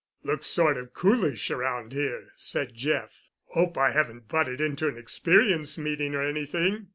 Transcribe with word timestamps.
"Looks 0.23 0.47
sort 0.47 0.77
of 0.77 0.95
coolish 0.95 1.51
around 1.51 1.93
here," 1.93 2.29
said 2.35 2.73
Jeff. 2.73 3.11
"Hope 3.49 3.77
I 3.77 3.91
haven't 3.91 4.27
butted 4.29 4.59
into 4.59 4.87
an 4.87 4.97
Experience 4.97 5.77
Meeting 5.77 6.15
or 6.15 6.23
anything." 6.23 6.87